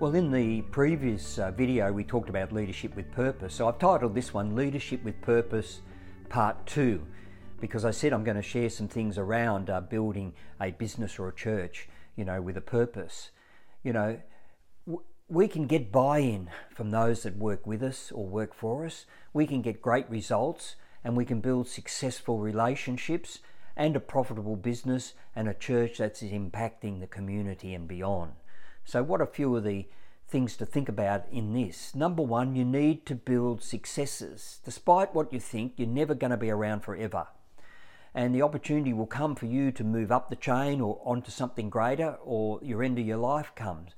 [0.00, 3.52] Well, in the previous uh, video, we talked about leadership with purpose.
[3.52, 5.82] So I've titled this one Leadership with Purpose
[6.30, 7.06] Part 2
[7.60, 11.28] because I said I'm going to share some things around uh, building a business or
[11.28, 11.86] a church,
[12.16, 13.30] you know, with a purpose.
[13.82, 14.18] You know,
[14.86, 18.86] w- we can get buy in from those that work with us or work for
[18.86, 19.04] us.
[19.34, 23.40] We can get great results and we can build successful relationships
[23.76, 28.32] and a profitable business and a church that's impacting the community and beyond.
[28.84, 29.86] So, what are a few of the
[30.28, 31.94] things to think about in this?
[31.94, 34.60] Number one, you need to build successes.
[34.64, 37.26] Despite what you think, you're never going to be around forever.
[38.14, 41.70] And the opportunity will come for you to move up the chain or onto something
[41.70, 43.92] greater, or your end of your life comes.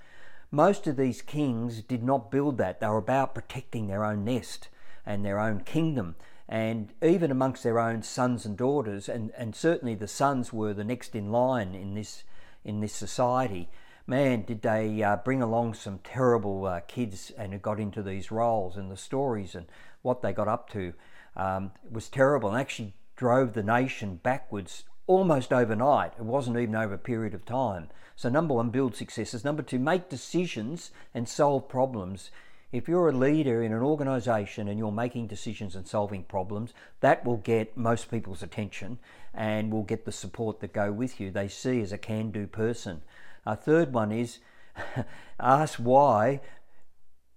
[0.50, 2.80] Most of these kings did not build that.
[2.80, 4.68] They were about protecting their own nest
[5.06, 6.16] and their own kingdom.
[6.46, 10.84] And even amongst their own sons and daughters, and, and certainly the sons were the
[10.84, 12.24] next in line in this,
[12.64, 13.70] in this society,
[14.06, 18.30] man, did they uh, bring along some terrible uh, kids and who got into these
[18.30, 19.66] roles and the stories and
[20.02, 20.92] what they got up to
[21.36, 26.12] um, was terrible and actually drove the nation backwards almost overnight.
[26.18, 27.88] It wasn't even over a period of time.
[28.16, 29.44] So, number one, build successes.
[29.44, 32.30] Number two, make decisions and solve problems.
[32.70, 37.24] If you're a leader in an organization and you're making decisions and solving problems, that
[37.24, 38.98] will get most people's attention
[39.34, 41.30] and will get the support that go with you.
[41.30, 43.02] They see as a can do person.
[43.44, 44.38] A third one is
[45.40, 46.40] ask why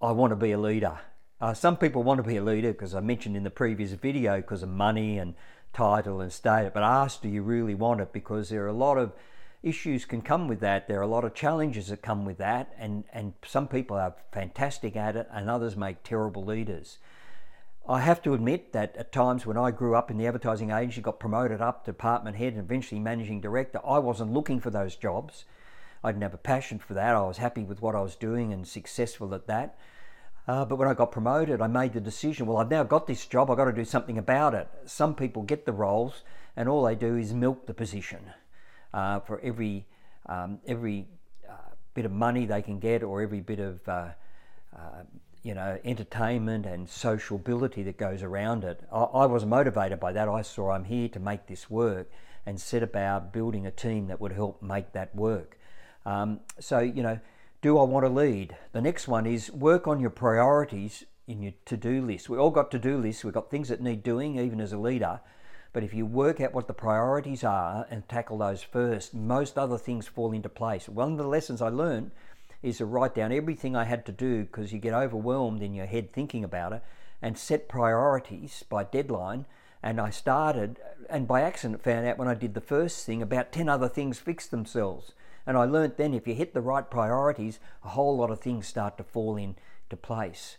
[0.02, 1.00] I want to be a leader.
[1.42, 4.38] Uh, some people want to be a leader because I mentioned in the previous video
[4.38, 5.36] because of money and
[5.74, 8.98] title and status, but ask do you really want it because there are a lot
[8.98, 9.12] of
[9.66, 10.88] issues can come with that.
[10.88, 14.16] There are a lot of challenges that come with that, and, and some people are
[14.32, 17.00] fantastic at it, and others make terrible leaders.
[17.88, 21.02] I have to admit that at times when I grew up in the advertising agency,
[21.02, 24.96] got promoted up to department head and eventually managing director, I wasn't looking for those
[24.96, 25.46] jobs.
[26.06, 27.16] I didn't have a passion for that.
[27.16, 29.76] I was happy with what I was doing and successful at that.
[30.48, 33.26] Uh, but when I got promoted, I made the decision well, I've now got this
[33.26, 34.68] job, I've got to do something about it.
[34.86, 36.22] Some people get the roles
[36.56, 38.20] and all they do is milk the position
[38.94, 39.88] uh, for every,
[40.28, 41.08] um, every
[41.50, 44.10] uh, bit of money they can get or every bit of uh,
[44.78, 45.02] uh,
[45.42, 48.80] you know, entertainment and sociability that goes around it.
[48.92, 50.30] I, I was motivated by that.
[50.30, 52.12] I saw I'm here to make this work
[52.46, 55.58] and set about building a team that would help make that work.
[56.06, 57.20] Um, so, you know,
[57.62, 58.56] do I want to lead?
[58.74, 62.30] The next one is work on your priorities in your to do list.
[62.30, 64.78] We all got to do lists, we've got things that need doing, even as a
[64.78, 65.22] leader.
[65.74, 69.78] But if you work out what the priorities are and tackle those first, most other
[69.78, 70.88] things fall into place.
[70.88, 72.12] One of the lessons I learned
[72.64, 75.86] is to write down everything I had to do because you get overwhelmed in your
[75.86, 76.82] head thinking about it
[77.22, 79.46] and set priorities by deadline.
[79.84, 80.80] And I started,
[81.10, 84.18] and by accident found out when I did the first thing, about 10 other things
[84.18, 85.12] fixed themselves.
[85.46, 88.68] And I learnt then if you hit the right priorities, a whole lot of things
[88.68, 90.58] start to fall into place.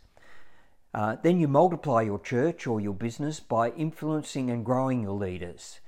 [0.94, 5.80] Uh, then you multiply your church or your business by influencing and growing your leaders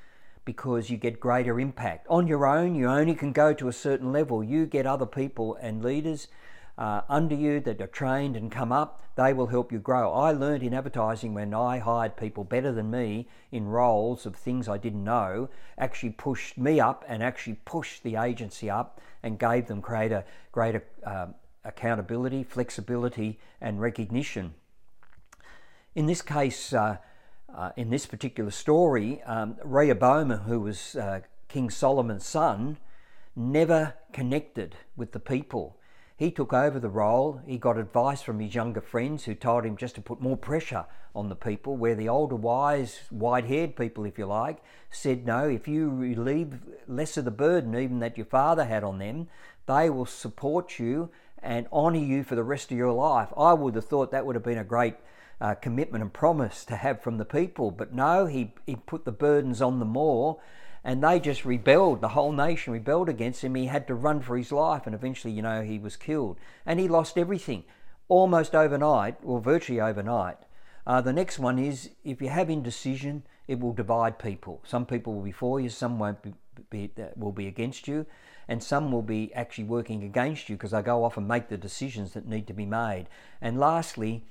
[0.45, 2.07] because you get greater impact.
[2.09, 4.43] On your own, you only can go to a certain level.
[4.43, 6.29] You get other people and leaders
[6.79, 10.13] uh, under you that are trained and come up, they will help you grow.
[10.13, 14.69] I learned in advertising when I hired people better than me in roles of things
[14.69, 19.67] I didn't know, actually pushed me up and actually pushed the agency up and gave
[19.67, 21.27] them greater, greater uh,
[21.65, 24.55] accountability, flexibility, and recognition.
[25.97, 26.99] In this case, uh,
[27.53, 32.77] uh, in this particular story, um, Rehoboam, who was uh, King Solomon's son,
[33.35, 35.77] never connected with the people
[36.19, 37.41] he took over the role.
[37.47, 40.85] He got advice from his younger friends who told him just to put more pressure
[41.15, 44.59] on the people, where the older, wise, white haired people, if you like,
[44.91, 46.59] said, No, if you relieve
[46.89, 49.29] less of the burden even that your father had on them,
[49.67, 51.09] they will support you
[51.41, 53.29] and honour you for the rest of your life.
[53.37, 54.97] I would have thought that would have been a great
[55.41, 59.13] uh, commitment and promise to have from the people, but no, he, he put the
[59.13, 60.41] burdens on them more
[60.85, 62.01] and they just rebelled.
[62.01, 63.55] The whole nation rebelled against him.
[63.55, 66.39] He had to run for his life, and eventually, you know, he was killed.
[66.65, 67.65] And he lost everything
[68.09, 70.39] almost overnight, or virtually overnight.
[70.87, 74.61] Uh, the next one is if you have indecision, it will divide people.
[74.65, 76.33] Some people will be for you, some won't be,
[76.71, 78.07] be will be against you,
[78.49, 81.59] and some will be actually working against you because they go off and make the
[81.59, 83.07] decisions that need to be made.
[83.43, 84.25] And lastly,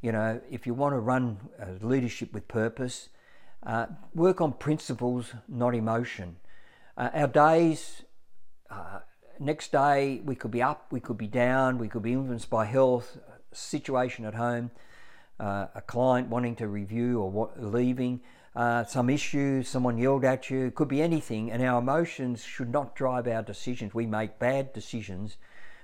[0.00, 1.38] you know, if you want to run
[1.80, 3.08] leadership with purpose,
[3.66, 6.36] uh, work on principles, not emotion.
[6.96, 8.02] Uh, our days,
[8.70, 9.00] uh,
[9.38, 12.64] next day, we could be up, we could be down, we could be influenced by
[12.64, 13.18] health,
[13.52, 14.70] situation at home,
[15.40, 18.20] uh, a client wanting to review or what, leaving,
[18.54, 22.70] uh, some issue, someone yelled at you, it could be anything, and our emotions should
[22.70, 23.94] not drive our decisions.
[23.94, 25.36] We make bad decisions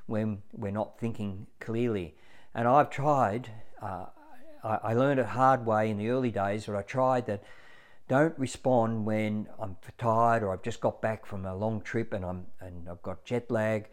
[0.06, 2.14] when we're not thinking clearly.
[2.54, 3.48] And I've tried,
[3.82, 4.06] uh,
[4.62, 7.42] I, I learned it hard way in the early days, but I tried that
[8.10, 12.24] don't respond when I'm tired or I've just got back from a long trip and
[12.24, 13.88] I'm and I've got jet lag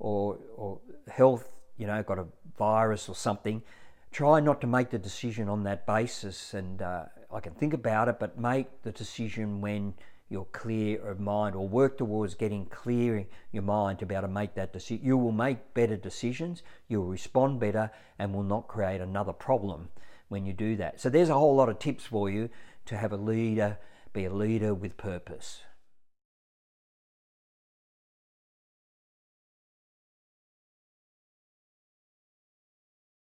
[0.00, 2.26] or or health, you know, got a
[2.58, 3.62] virus or something.
[4.10, 8.08] Try not to make the decision on that basis, and uh, I can think about
[8.08, 9.94] it, but make the decision when
[10.28, 14.34] you're clear of mind or work towards getting clear your mind to be able to
[14.34, 15.06] make that decision.
[15.06, 19.90] You will make better decisions, you'll respond better, and will not create another problem
[20.30, 21.00] when you do that.
[21.00, 22.50] So, there's a whole lot of tips for you
[22.86, 23.78] to have a leader,
[24.12, 25.62] be a leader with purpose.